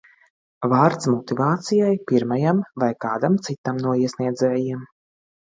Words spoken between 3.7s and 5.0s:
no iesniedzējiem.